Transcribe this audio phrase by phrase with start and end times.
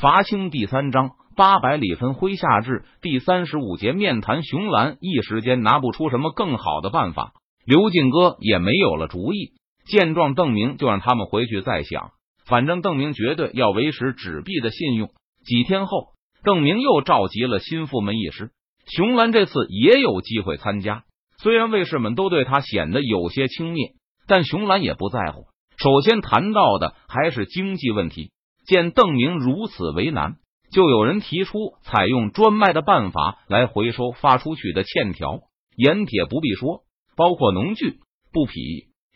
[0.00, 7.32] 伐清第三章八百里分麾下炙第三十五节面谈熊兰，一时间拿不出什么更好的办法。
[7.66, 9.54] 刘进哥也没有了主意。
[9.86, 12.12] 见状，邓明就让他们回去再想。
[12.46, 15.08] 反正邓明绝对要维持纸币的信用。
[15.44, 16.10] 几天后，
[16.44, 18.52] 邓明又召集了心腹们议事。
[18.86, 21.02] 熊兰这次也有机会参加。
[21.38, 23.94] 虽然卫士们都对他显得有些轻蔑，
[24.28, 25.46] 但熊兰也不在乎。
[25.76, 28.30] 首先谈到的还是经济问题。
[28.68, 30.36] 见邓明如此为难，
[30.70, 35.40] 就有人提出采用专卖的办法来回收发出去的欠条。
[35.74, 36.82] 盐铁不必说，
[37.16, 38.60] 包括农具、布匹、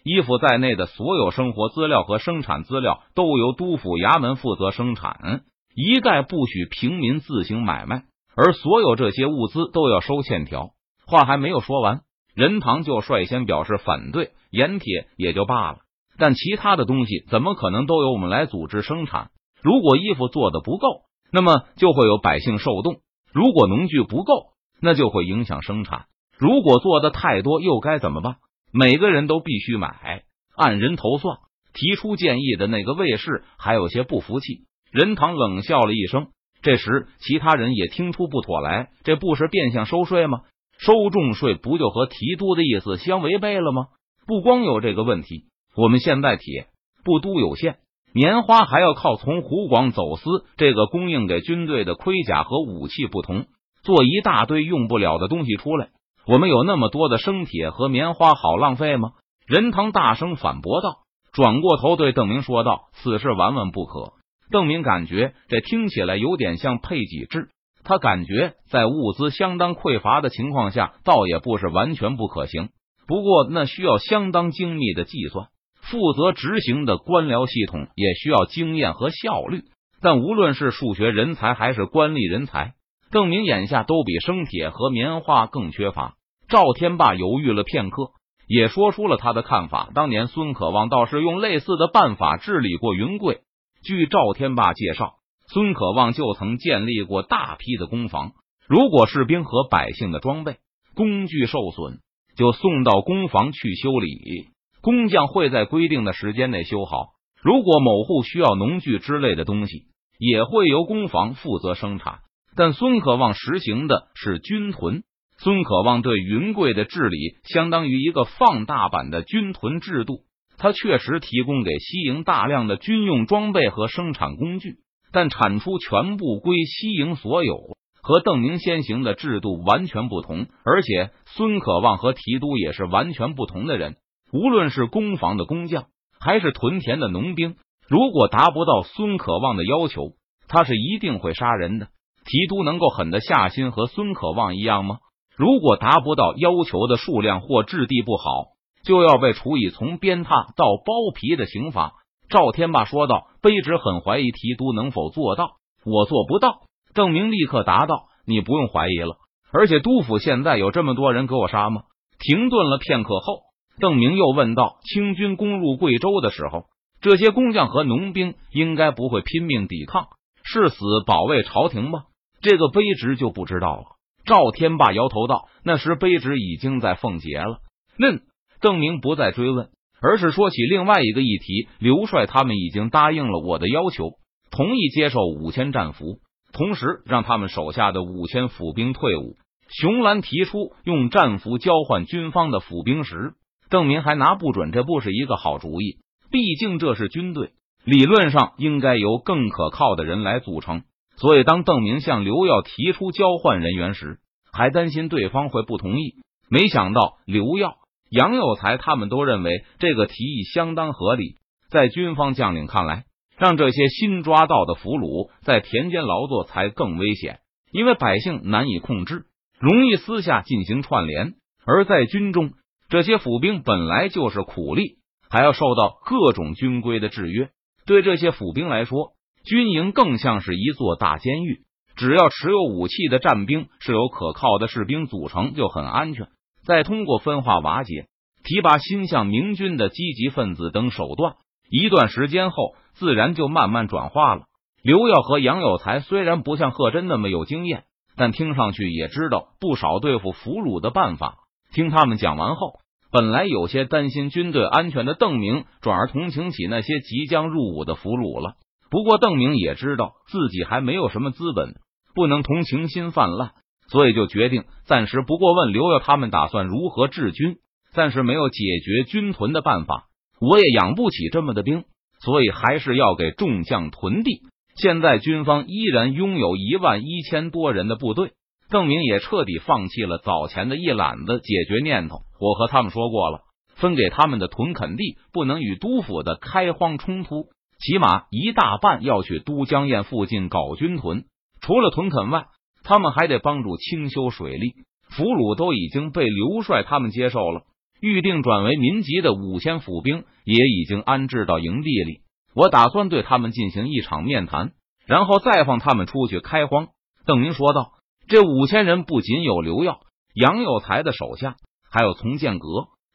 [0.04, 5.42] 衣服在内的所有生活资料和生产资料都由督府衙门负责生产，
[5.74, 8.05] 一概不许平民自行买卖。
[8.34, 10.70] 而所有这些物资都要收欠条。
[11.05, 12.00] 话还没有说完，
[12.34, 14.30] 任堂就率先表示反对。
[14.50, 15.80] 盐铁也就罢了，
[16.16, 19.28] 但其他的东西怎么可能都由我们来组织生产？
[19.62, 21.02] 如果衣服做的不够，
[21.32, 22.96] 那么就会有百姓受冻；
[23.32, 26.06] 如果农具不够，那就会影响生产。
[26.36, 28.36] 如果做的太多，又该怎么办？
[28.72, 30.24] 每个人都必须买，
[30.56, 31.38] 按人头算。
[31.74, 34.66] 提出建议的那个卫士还有些不服气。
[34.91, 36.28] 任堂冷笑了一声。
[36.60, 40.42] 这时，其他人也听出不妥来，这不是变相收税吗？
[40.78, 43.86] 收重税不就和提督的意思相违背了吗？
[44.26, 46.66] 不光有这个问题，我们现在铁
[47.04, 47.78] 不都有限。
[48.14, 53.46] 棉花还要靠从湖广走私，这个供应给军队的盔甲和武器不同，
[53.82, 55.88] 做一大堆用不了的东西出来。
[56.27, 59.12] 我们有那么多的生铁和棉花，好浪费吗？
[59.46, 60.98] 任堂大声反驳道，
[61.32, 64.12] 转过头对邓明说道：“此事万万不可。”
[64.52, 67.48] 邓明感觉这听起来有点像配给制，
[67.82, 72.69] 他感觉在物资相当匮乏的情况下，倒也不是完全不可行。
[73.08, 75.48] 不过那需要相当精密的计算。
[75.92, 79.64] 负责执行的官僚系统也需要经验和效率，
[80.00, 82.72] 但无论是数学人才还是官吏人才，
[83.10, 86.14] 邓明眼下都比生铁和棉花更缺乏。
[86.48, 88.08] 赵天霸犹豫了片刻，
[88.48, 89.91] 也说出了他的看法。
[89.94, 93.41] 当年孙可望倒是用类似的办法治理过云贵。
[93.84, 95.16] 据赵天霸介绍，
[95.48, 98.32] 孙可望就曾建立过大批的工坊，
[98.66, 100.56] 如果士兵和百姓的装备、
[100.94, 101.98] 工具受损，
[102.34, 104.51] 就送到工坊去修理。
[104.82, 107.10] 工匠会在规定的时间内修好。
[107.41, 109.84] 如果某户需要农具之类的东西，
[110.19, 112.19] 也会由工坊负责生产。
[112.56, 115.04] 但孙可望实行的是军屯。
[115.38, 120.20] 孙可望对云贵的治理相当于一个放大版的军屯制度。
[120.59, 124.76] 他确实提供给西营大量的军用装备和生产工具，
[125.12, 127.56] 但产出全部归西营所有，
[128.03, 130.47] 和邓明先行的制度完全不同。
[130.64, 133.97] 而且孙可望和提督也是完全不同的人。
[134.32, 135.84] 无论是工坊的工匠，
[136.19, 137.56] 还是屯田的农兵，
[137.87, 140.12] 如果达不到孙可望的要求，
[140.48, 141.88] 他是一定会杀人的。
[142.25, 144.98] 提督能够狠得下心和孙可望一样吗？
[145.37, 148.53] 如果达不到要求的数量或质地不好，
[148.84, 151.93] 就要被处以从鞭挞到剥皮的刑罚。
[152.31, 156.60] 赵天霸说道：“卑职很怀疑提督能否做到，我做不到。”
[156.94, 159.16] 邓明立刻答道：“你不用怀疑了，
[159.53, 161.82] 而且督府现在有这么多人给我杀吗？”
[162.19, 163.51] 停顿了片刻后。
[163.81, 166.66] 邓明又问道：“清军攻入贵州的时候，
[167.00, 170.09] 这些工匠和农兵应该不会拼命抵抗，
[170.44, 172.05] 誓死保卫朝廷吗？”
[172.43, 173.84] 这个卑职就不知道了。
[174.25, 177.59] 赵天霸摇头道：“那时卑职已经在奉节了。”
[177.99, 178.22] 嫩
[178.61, 184.12] 邓明不再追问，而是说起另外一个议题：刘帅他们已经答应了我的要求，
[184.50, 186.21] 同意接受五千战俘，
[186.53, 189.37] 同时让他们手下的五千府兵退伍。
[189.69, 193.34] 熊兰提出用战俘交换军方的府兵时。
[193.72, 195.97] 邓明还拿不准这不是一个好主意，
[196.31, 197.53] 毕竟这是军队，
[197.87, 200.83] 理论上应该由更可靠的人来组成。
[201.16, 204.19] 所以，当邓明向刘耀提出交换人员时，
[204.53, 206.16] 还担心对方会不同意。
[206.50, 207.77] 没想到刘耀、
[208.11, 211.37] 杨有才他们都认为这个提议相当合理。
[211.71, 213.05] 在军方将领看来，
[213.38, 217.38] 让这些新抓到的俘虏在田间劳作才更危险，
[217.73, 219.25] 因为百姓难以控制，
[219.58, 221.37] 容易私下进行串联。
[221.64, 222.50] 而在军中。
[222.93, 224.99] 这些府兵本来就是苦力，
[225.31, 227.49] 还要受到各种军规的制约。
[227.87, 229.12] 对这些府兵来说，
[229.47, 231.62] 军营更像是一座大监狱。
[231.97, 236.27] 只要持有武器的战兵是由可靠的士兵组成，就很安全。
[236.67, 238.09] 再通过分化瓦解、
[238.44, 241.37] 提拔心向明军的积极分子等手段，
[241.71, 244.43] 一段时间后，自然就慢慢转化了。
[244.83, 247.85] 刘耀和杨有才虽然不像贺真那么有经验，
[248.19, 251.39] 但听上去也知道不少对付俘虏的办法。
[251.75, 252.81] 听他们讲完后。
[253.12, 258.55] 本来有些担心军队安全的邓明，转而同情起那些即将入伍的俘虏了。
[258.91, 261.75] 不过邓明也知道自己还没有什么资本，
[262.14, 263.50] 不能同情心泛滥，
[263.88, 267.56] 所以就决定暂时不过问刘耀他们打算如何治军。
[267.93, 270.06] 暂时没有解决军屯的办法，
[270.41, 271.85] 我也养不起这么的兵，
[272.25, 274.41] 所以还是要给众将屯地。
[274.75, 278.32] 现在军方依然拥有一万一千多人的部队，
[278.72, 282.22] 邓明也彻底放弃了早前的一揽子解决念头。
[282.40, 283.42] 我和他们说过了，
[283.76, 287.48] 分给他们的屯垦地不能与都府的开荒冲突，
[287.78, 291.24] 起码一大半要去都江堰附近搞军屯。
[291.60, 292.46] 除了屯垦外，
[292.82, 294.72] 他们还得帮助清修水利。
[295.10, 297.64] 俘虏都已经被刘帅他们接受了。
[298.00, 302.22] 预定转为民籍的五千府兵也已经安置到营地里，
[302.54, 304.72] 我打算对他们进行一场面谈，
[305.06, 306.88] 然后再放他们出去开荒。
[307.26, 307.92] 邓明说道
[308.32, 310.00] ：“这五千人不仅有刘耀、
[310.32, 311.56] 杨有才的手下，
[311.90, 312.67] 还有从剑阁、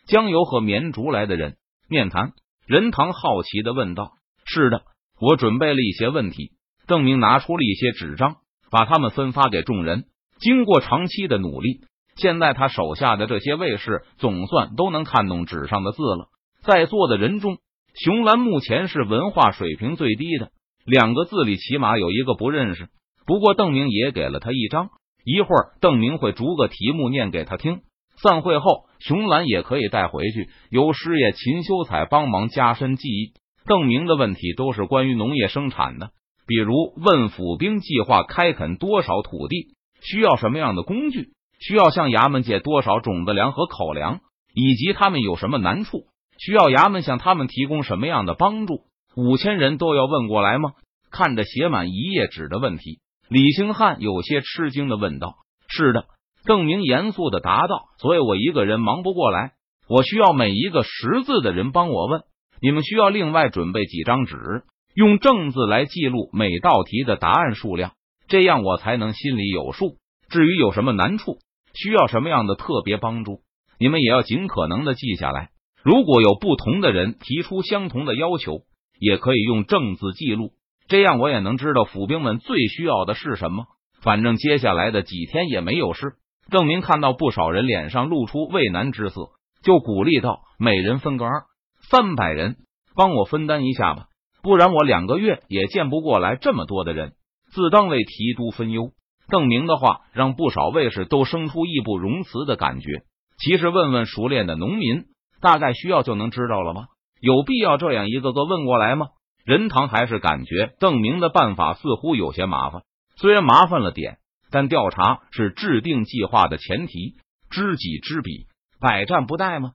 [0.05, 1.55] 江油和绵竹来的人。”
[1.89, 2.33] 面谈，
[2.67, 4.11] 任堂好奇的问道
[4.45, 4.83] ：“是的，
[5.19, 6.51] 我准备了一些问题。”
[6.85, 8.35] 邓明拿出了一些纸张，
[8.69, 10.03] 把他们分发给众人。
[10.39, 11.81] 经过长期的努力。
[12.15, 16.27] 现在他手下的这些卫士总算都能看懂纸上的字了。
[16.61, 17.57] 在座的人中，
[17.95, 20.51] 熊兰目前是文化水平最低的，
[20.85, 22.89] 两个字里起码有一个不认识。
[23.25, 24.89] 不过邓明也给了他一张，
[25.27, 27.81] 一会儿邓明会逐个题目念给他听。
[28.23, 33.33] 散会后，熊兰也可以带回去，由师爷秦修才帮忙加深记忆。
[33.65, 36.11] 邓明的问题都是关于农业生产的，
[36.47, 41.33] 比如问府兵计划开垦多少土地，需要什么样的工具。
[41.59, 44.21] 需要向衙门借多少种子粮和口粮，
[44.53, 46.05] 以及他们有什么难处，
[46.39, 48.83] 需要衙门向他们提供什么样的帮助？
[49.17, 50.71] 五千人都要问过来吗？
[51.11, 55.35] 看着写满一页纸的问题，李兴汉有些吃惊的问道
[55.67, 56.05] ：“是的。”
[56.45, 59.51] 邓明严肃的答道：“所以我一个人忙不过来，
[59.89, 62.21] 我需要每一个识字的人帮我问。
[62.61, 64.63] 你们需要另外准备几张纸，
[64.95, 67.91] 用正字来记录每道题的答案数量，
[68.29, 69.97] 这样我才能心里有数。
[70.29, 71.37] 至于有什么难处，
[71.73, 73.41] 需要什么样的特别帮助？
[73.77, 75.49] 你们也要尽可能的记下来。
[75.83, 78.61] 如果有不同的人提出相同的要求，
[78.99, 80.53] 也可以用正字记录，
[80.87, 83.65] 这样我也能知道府兵们最需要的是什么。
[84.01, 86.13] 反正接下来的几天也没有事。
[86.49, 89.31] 邓明看到不少人脸上露出畏难之色，
[89.63, 91.43] 就鼓励道：“每人分个二，
[91.89, 92.55] 三百人，
[92.95, 94.05] 帮我分担一下吧，
[94.41, 97.13] 不然我两个月也见不过来这么多的人，
[97.51, 98.91] 自当为提督分忧。”
[99.29, 103.01] 邓明的话让不少卫士都生出义不容辞的感觉。
[103.37, 105.03] 其实问问熟练的农民，
[105.41, 106.85] 大概需要就能知道了吧？
[107.19, 109.07] 有必要这样一个个问过来吗？
[109.47, 112.81] 任堂还是感觉邓明的办法似乎有些麻烦。
[113.15, 114.17] 虽然麻烦了点，
[114.51, 117.15] 但调查是制定计划的前提，
[117.49, 118.47] 知己知彼，
[118.81, 119.71] 百战不殆吗？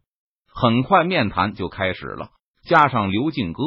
[0.54, 2.28] 很快面谈就开始了，
[2.68, 3.62] 加上刘进哥、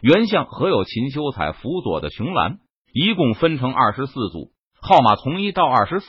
[0.00, 2.60] 袁相和有秦修才辅佐的熊兰，
[2.94, 4.52] 一共分成二十四组。
[4.80, 6.06] 号码从一到二十四。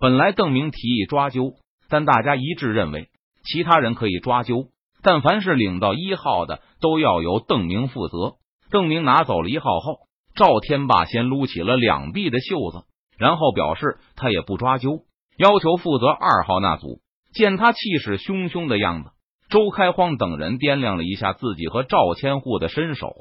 [0.00, 1.52] 本来邓明提议抓阄，
[1.90, 3.10] 但大家一致认为
[3.44, 4.68] 其他人可以抓阄，
[5.02, 8.36] 但凡是领到一号的都要由邓明负责。
[8.76, 10.00] 邓明拿走了一号后，
[10.34, 12.84] 赵天霸先撸起了两臂的袖子，
[13.16, 15.04] 然后表示他也不抓阄，
[15.38, 17.00] 要求负责二号那组。
[17.32, 19.12] 见他气势汹汹的样子，
[19.48, 23.14] 周开荒等人掂量了一下自己和赵千户的身手，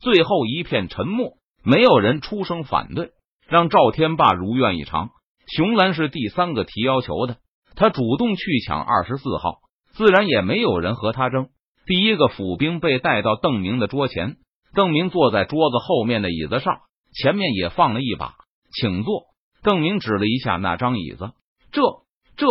[0.00, 1.32] 最后一片沉默，
[1.64, 3.10] 没有人出声反对。
[3.48, 5.10] 让赵天霸如愿以偿。
[5.48, 7.38] 熊兰是第三个提要求的，
[7.74, 9.58] 他主动去抢二十四号，
[9.94, 11.48] 自然也没有人和他争。
[11.86, 14.36] 第一个府兵被带到邓明的桌前，
[14.74, 16.80] 邓明坐在桌子后面的椅子上，
[17.12, 18.34] 前面也放了一把，
[18.72, 19.26] 请坐。
[19.62, 21.32] 邓明指了一下那张椅子，
[21.70, 21.82] 这
[22.36, 22.46] 这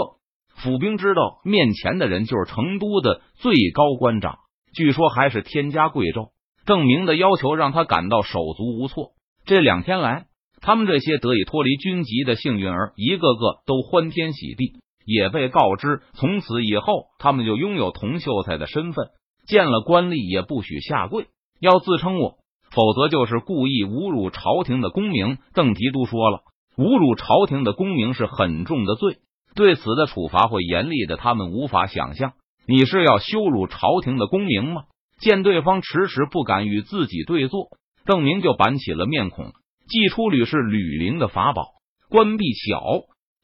[0.55, 4.39] 府兵知道面前的人就是成都的最高官长，
[4.73, 6.31] 据说还是天家贵胄。
[6.65, 9.11] 邓明的要求让他感到手足无措。
[9.45, 10.27] 这两天来。
[10.63, 14.73] 他们这些得以脱离军籍的幸运儿，一个个都欢天喜地，
[15.05, 19.07] 也被告知从此以后他们就拥有童秀才的身份，
[19.47, 21.25] 见了官吏也不许下跪，
[21.61, 22.39] 要自称我，
[22.71, 25.37] 否则就是故意侮辱朝廷的功名。
[25.53, 26.39] 邓提督说了，
[26.75, 29.19] 侮辱朝廷的功名是很重的罪，
[29.53, 32.33] 对此的处罚会严厉的，他们无法想象。
[32.67, 34.85] 你是要羞辱朝廷的功名吗？
[35.19, 37.67] 见对方迟迟不敢与自己对坐，
[38.05, 39.53] 邓明就板起了面孔。
[39.87, 41.67] 祭出吕氏吕灵的法宝，
[42.09, 42.81] 关闭小，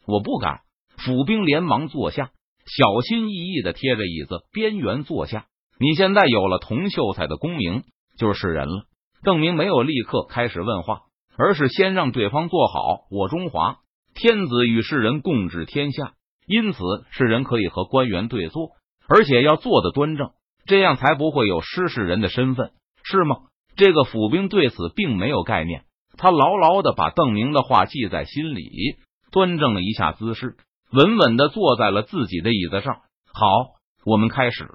[0.07, 0.61] 我不敢。
[0.97, 2.31] 府兵连忙坐下，
[2.65, 5.45] 小心翼翼的贴着椅子边缘坐下。
[5.79, 7.83] 你现在有了童秀才的功名，
[8.17, 8.85] 就是人了。
[9.23, 11.01] 邓明没有立刻开始问话，
[11.37, 13.07] 而是先让对方坐好。
[13.09, 13.77] 我中华
[14.13, 16.13] 天子与世人共治天下，
[16.45, 16.79] 因此
[17.11, 18.71] 世人可以和官员对坐，
[19.07, 20.31] 而且要坐的端正，
[20.65, 22.71] 这样才不会有失世人的身份，
[23.03, 23.37] 是吗？
[23.75, 25.85] 这个府兵对此并没有概念，
[26.17, 28.69] 他牢牢的把邓明的话记在心里，
[29.31, 30.57] 端正了一下姿势，
[30.91, 33.01] 稳稳的坐在了自己的椅子上。
[33.31, 33.47] 好，
[34.03, 34.67] 我们开始。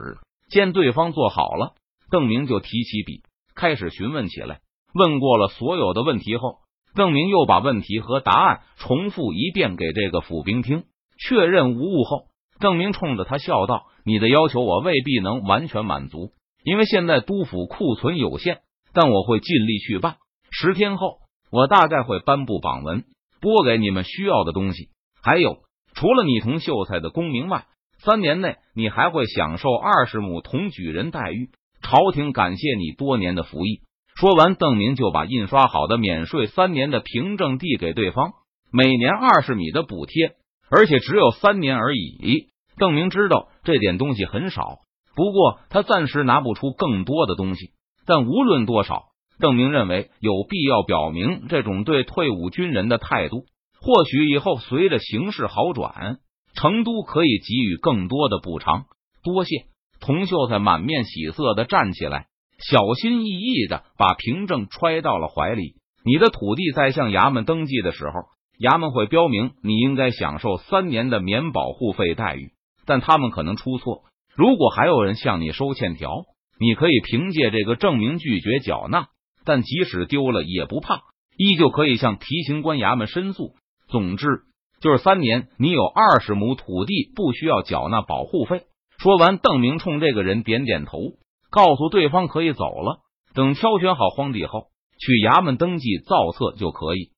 [0.49, 1.75] 见对方坐好了，
[2.11, 3.23] 邓明就提起笔，
[3.63, 4.59] 开始询问起来。
[4.93, 6.57] 问过了所有的问题后，
[6.97, 10.83] 邓明又把问题和答案重复一遍给这个府兵听，
[11.17, 12.25] 确认无误后，
[12.59, 16.33] 邓明冲着他笑道：“你的要求我未必能完全满足，
[16.65, 20.17] 因为现在督府库存有限。”但我会尽力去办。
[20.51, 21.19] 十天后，
[21.53, 23.05] 我大概会颁布榜文，
[23.41, 24.89] 拨给你们需要的东西。
[25.23, 25.59] 还有，
[25.95, 27.67] 除了你同秀才的功名外，
[28.01, 31.51] 三年内你还会享受二十亩同举人待遇。
[31.83, 33.81] 朝廷感谢你多年的服役。
[34.15, 38.33] 说完，邓明就把印刷好的免税三年的凭证递给对方，
[38.73, 40.33] 每年二十米的补贴，
[40.71, 42.49] 而且只有三年而已。
[42.77, 44.79] 邓明知道这点东西很少，
[45.15, 47.73] 不过他暂时拿不出更多的东西。
[48.07, 49.05] 但无论多少，
[49.39, 53.45] 邓明认为有必要表明这种对退伍军人的态度。
[53.81, 56.19] 或许以后随着形势好转，
[56.55, 58.85] 成都可以给予更多的补偿。
[59.25, 59.65] 多谢，
[60.03, 62.27] 童秀才满面喜色的站起来，
[62.59, 65.77] 小心翼翼的把凭证揣到了怀里。
[66.05, 68.13] 你的土地在向衙门登记的时候，
[68.61, 72.51] 衙门会标明你应该享受三年的免保护费待遇，
[72.85, 74.03] 但他们可能出错。
[74.37, 76.11] 如果还有人向你收欠条。
[76.61, 79.09] 你可以凭借这个证明拒绝缴纳，
[79.45, 81.01] 但即使丢了也不怕，
[81.37, 83.55] 依旧可以向提刑官衙门申诉。
[83.89, 84.27] 总之，
[84.81, 88.63] 就是三年，你有二十亩土地，不需要缴纳保护费。
[89.03, 91.01] 说完，邓明冲这个人点点头，
[91.51, 93.01] 告诉对方可以走了。
[93.35, 94.69] 等挑选好荒地后，
[95.01, 97.11] 去衙门登记造册就可以。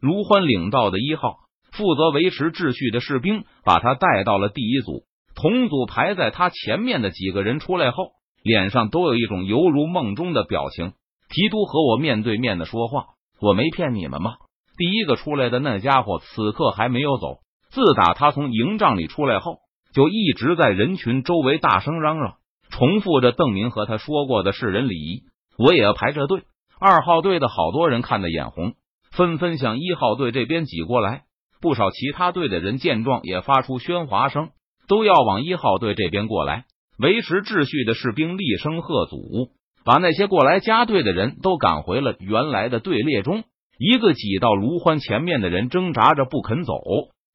[0.00, 1.38] 卢欢领到的一号
[1.72, 5.02] 负责维持秩序的士兵，把他带到了第一组，
[5.34, 8.12] 同组排在他前面的几个人出来后。
[8.44, 10.92] 脸上都有一种犹如梦中的表情。
[11.28, 13.06] 提督和我面对面的说话，
[13.40, 14.34] 我没骗你们吗？
[14.76, 17.38] 第一个出来的那家伙此刻还没有走。
[17.70, 19.58] 自打他从营帐里出来后，
[19.92, 22.34] 就一直在人群周围大声嚷嚷，
[22.70, 25.22] 重复着邓明和他说过的世人礼仪。
[25.58, 26.42] 我也要排着队。
[26.80, 28.72] 二号队的好多人看得眼红，
[29.12, 31.22] 纷纷向一号队这边挤过来。
[31.60, 34.48] 不少其他队的人见状，也发出喧哗声，
[34.88, 36.64] 都要往一号队这边过来。
[36.98, 39.50] 维持秩序的士兵厉声喝阻，
[39.84, 43.44] 把那些过来加队的人都赶回了原来的队列中。
[43.78, 46.74] 一个挤到卢欢前面的人挣扎着不肯走，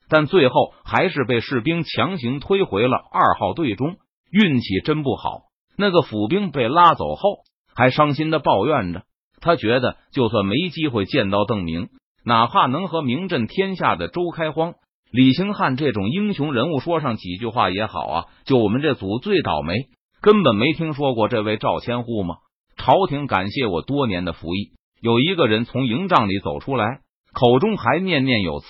[0.09, 3.95] 但最后还是被士兵强行推回了二号队中。
[4.29, 5.43] 运气真不好，
[5.77, 7.39] 那个府兵被拉走后
[7.73, 9.03] 还伤心的抱怨着，
[9.39, 11.87] 他觉得就算没机会见到邓明，
[12.25, 14.73] 哪怕能和名震天下的周开荒。
[15.11, 19.87] 李兴汉这种英雄人物说上几句话也好啊，就我们这组最倒霉，
[20.21, 22.35] 根本没听说过这位赵千户吗？
[22.75, 24.73] 朝廷感谢我多年的服役。
[24.99, 26.99] 有一个人从营帐里走出来，
[27.31, 28.67] 口中还念念有词。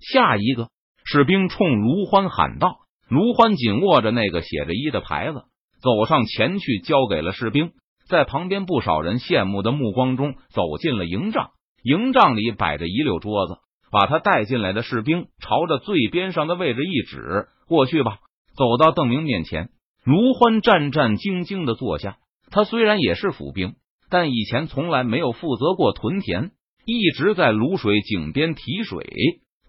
[0.00, 0.68] 下一个
[1.04, 2.76] 士兵冲卢欢喊道
[3.08, 5.44] ：“卢欢紧握着那个写着一的牌子，
[5.80, 7.72] 走上前去交给了士兵。
[8.08, 11.50] 在旁边不少人羡慕的目光中，走进了营帐。
[11.82, 18.18] 营帐里摆着一溜桌子。”把他带进来的士兵朝着最边上的位置一指，过去吧。
[18.56, 19.70] 走到邓明面前，
[20.04, 22.16] 卢欢战战兢兢的坐下。
[22.50, 23.76] 他虽然也是府兵，
[24.10, 26.50] 但以前从来没有负责过屯田，
[26.84, 29.06] 一直在卤水井边提水、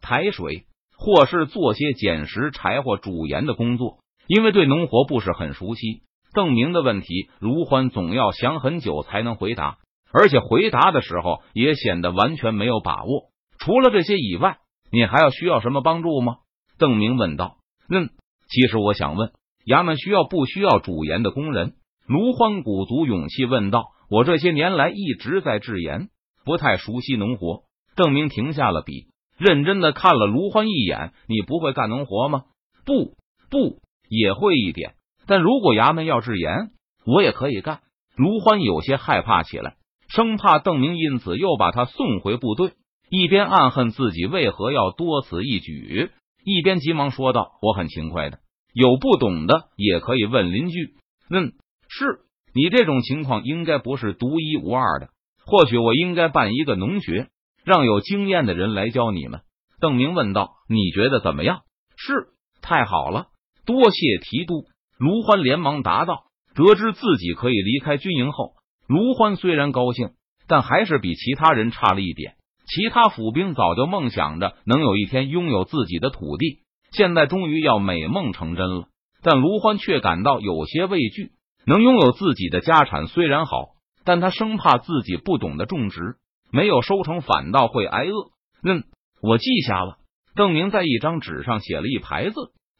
[0.07, 0.63] 抬水，
[0.97, 3.97] 或是做些捡拾柴火、煮盐的工作。
[4.25, 6.01] 因为对农活不是很熟悉，
[6.33, 9.79] 邓明的问题，卢欢总要想很久才能回答，
[10.13, 13.31] 而且回答的时候也显得完全没有把握。
[13.59, 14.59] 除了这些以外，
[14.93, 16.37] 你还要需要什么帮助吗？
[16.79, 17.57] 邓明问道。
[17.89, 18.09] 嗯，
[18.47, 19.31] 其实我想问，
[19.65, 21.73] 衙门需要不需要煮盐的工人？
[22.07, 23.87] 卢欢鼓足勇气问道。
[24.09, 26.07] 我这些年来一直在制盐，
[26.45, 27.63] 不太熟悉农活。
[27.97, 29.07] 邓明停下了笔，
[29.37, 31.13] 认真的看了卢欢一眼。
[31.27, 32.43] 你不会干农活吗？
[32.85, 33.15] 不，
[33.49, 33.79] 不，
[34.09, 34.95] 也会一点。
[35.25, 36.71] 但如果衙门要制盐，
[37.05, 37.81] 我也可以干。
[38.15, 39.75] 卢欢有些害怕起来，
[40.09, 42.71] 生怕邓明因此又把他送回部队。
[43.09, 46.11] 一边暗恨自己为何要多此一举，
[46.43, 48.39] 一边急忙说道：“我很勤快的，
[48.73, 50.95] 有不懂的也可以问邻居。
[51.31, 51.53] ”“嗯，
[51.87, 52.19] 是
[52.53, 55.09] 你这种情况应该不是独一无二的。
[55.45, 57.27] 或许我应该办一个农学，
[57.67, 59.41] 让有经验的人来教你们。”
[59.81, 61.63] 邓明问道：“你觉得怎么样
[61.97, 62.29] ？”“是，
[62.61, 63.27] 太好了，
[63.65, 64.63] 多谢提督。”
[64.97, 66.23] 卢欢连忙答道。
[66.55, 68.53] 得知自己可以离开军营后，
[68.87, 70.11] 卢欢虽然高兴，
[70.47, 72.35] 但还是比其他人差了一点。
[72.65, 78.85] 其他府兵早就梦想着能有一天拥有自己的土地，现在终于要美梦成真了。
[79.21, 81.33] 但卢欢却感到有些畏惧。
[81.67, 86.15] 能拥有自己的家产虽然好，但他生怕自己不懂得种植，
[86.51, 88.31] 没有收成，反倒会挨饿。
[88.63, 88.83] 嗯，
[89.21, 89.97] 我记下了。
[90.35, 92.35] 邓明在一张纸上写了一排字，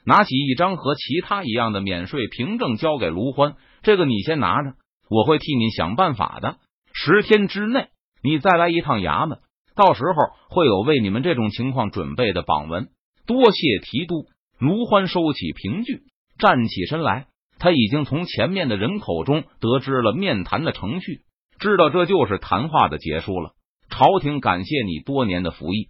[0.05, 3.55] 拿起一张和其他一样的免税凭证，交给卢欢。
[3.81, 4.73] 这个你先拿着，
[5.09, 6.57] 我会替你想办法的。
[6.93, 7.87] 十天之内，
[8.23, 9.39] 你再来一趟衙门，
[9.75, 12.87] 到时候会有为你们这种情况准备的榜文。
[13.25, 14.25] 多谢提督。
[14.59, 16.01] 卢欢收起凭据，
[16.39, 17.27] 站起身来。
[17.59, 21.21] 他已经从前面的人口中得知了面谈的程序，
[21.59, 23.51] 知道这就是谈话的结束了。
[23.97, 25.87] 朝廷感谢你多年的服役。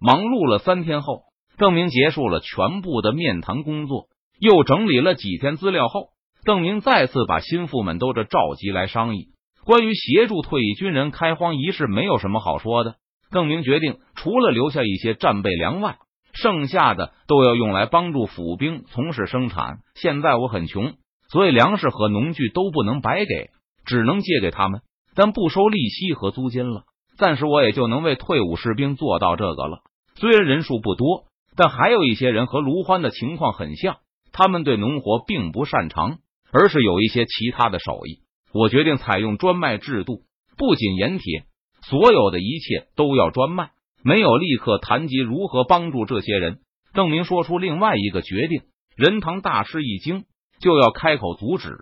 [0.00, 1.22] 忙碌了三天后，
[1.56, 4.08] 邓明结束了全部的面谈工作，
[4.40, 6.08] 又整理了几天资料后，
[6.44, 9.28] 邓明再次把心腹们都这召集来商议
[9.64, 11.86] 关于协助退役军人开荒一事。
[11.86, 12.96] 没有什么好说的，
[13.30, 15.98] 邓明决定除了留下一些战备粮外，
[16.32, 19.78] 剩下的都要用来帮助府兵从事生产。
[19.94, 20.94] 现在我很穷。
[21.28, 23.50] 所以粮食和农具都不能白给，
[23.86, 24.82] 只能借给他们，
[25.14, 26.82] 但不收利息和租金了。
[27.16, 29.82] 暂时我也就能为退伍士兵做到这个了。
[30.16, 31.24] 虽然人数不多，
[31.56, 33.96] 但还有一些人和卢欢的情况很像，
[34.32, 36.18] 他们对农活并不擅长，
[36.52, 38.20] 而是有一些其他的手艺。
[38.52, 40.22] 我决定采用专卖制度，
[40.56, 41.44] 不仅盐铁，
[41.82, 43.70] 所有的一切都要专卖。
[44.02, 46.58] 没有立刻谈及如何帮助这些人，
[46.92, 48.62] 邓明说出另外一个决定。
[48.96, 50.24] 任堂大吃一惊。
[50.60, 51.76] 就要开口阻止，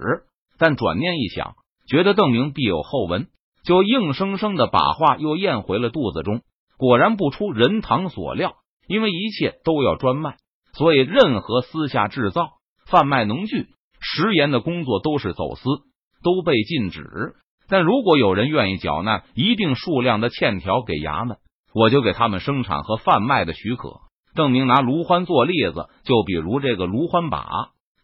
[0.58, 1.54] 但转念一想，
[1.86, 3.28] 觉得邓明必有后文，
[3.64, 6.40] 就硬生生的把话又咽回了肚子中。
[6.78, 8.54] 果然不出任堂所料，
[8.88, 10.36] 因为一切都要专卖，
[10.72, 12.48] 所以任何私下制造、
[12.86, 13.68] 贩卖农具、
[14.00, 15.62] 食盐的工作都是走私，
[16.24, 17.34] 都被禁止。
[17.68, 21.36] 但如果有人愿意缴纳一定数量的欠条给衙门，
[21.72, 24.00] 我就给他们生产和贩卖的许可。
[24.34, 27.46] 邓明拿卢欢做例子，就比如这个卢欢把。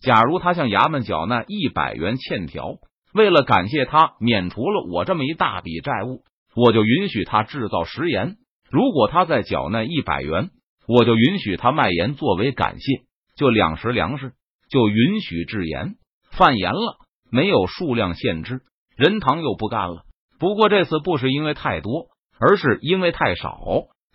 [0.00, 2.74] 假如他向衙门缴纳一百元欠条，
[3.12, 6.22] 为了感谢他免除了我这么一大笔债务，
[6.54, 8.36] 我就允许他制造食盐。
[8.70, 10.50] 如果他再缴纳一百元，
[10.86, 13.02] 我就允许他卖盐作为感谢。
[13.36, 14.32] 就两食粮食，
[14.70, 15.94] 就允许制盐
[16.30, 16.98] 贩盐了，
[17.30, 18.60] 没有数量限制。
[18.96, 20.04] 任堂又不干了。
[20.38, 23.60] 不过这次不是因为太多，而是因为太少。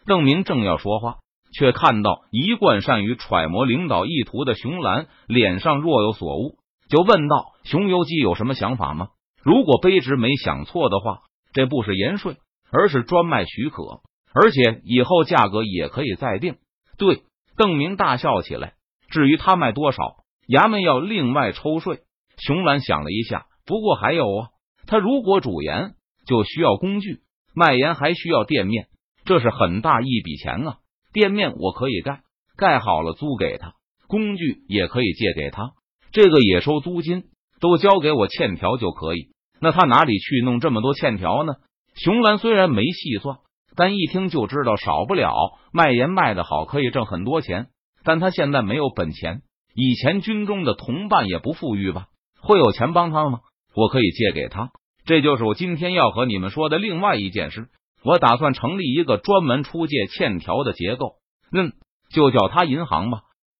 [0.06, 1.18] 邓明正要说话。
[1.56, 6.58] 却看到一贯善于揣摩领导意图的熊兰脸上若有所悟，
[6.90, 9.10] 就问道：“熊游记有什么想法吗？
[9.42, 11.22] 如果卑职没想错的话，
[11.54, 12.38] 这不是盐税，
[12.72, 14.02] 而是专卖许可，
[14.34, 16.58] 而且以后价格也可以再定。”
[16.98, 17.24] 对，
[17.58, 18.74] 邓明大笑起来。
[19.10, 20.18] 至于他卖多少，
[20.48, 22.02] 衙门要另外抽税。
[22.38, 24.48] 熊兰想了一下，不过还有啊，
[24.88, 25.94] 他如果煮盐
[26.26, 27.22] 就需要工具，
[27.56, 28.88] 卖盐还需要店面，
[29.26, 30.78] 这是很大一笔钱啊。
[31.12, 32.22] 店面我可以盖，
[32.58, 33.74] 盖好了租给他；
[34.08, 35.74] 工具也可以借给他，
[36.14, 37.24] 这个也收租金，
[37.60, 39.30] 都交给我欠条就可以。
[39.60, 41.56] 那他哪里去弄这么多欠条呢？
[41.96, 43.40] 熊兰虽然没细算，
[43.76, 45.34] 但一听就知道少不了。
[45.72, 47.68] 卖盐卖的好，可以挣很多钱，
[48.04, 49.42] 但他现在没有本钱。
[49.76, 52.06] 以前军中的同伴也不富裕吧？
[52.42, 53.40] 会有钱帮他吗？
[53.76, 54.70] 我可以借给他。
[55.06, 57.70] 这就是我今天要和你们说的另外一件事。
[58.04, 61.16] 我打算成立一个专门出借欠条的结构，
[61.52, 61.72] 嗯，
[62.14, 63.22] 就叫他银行吧。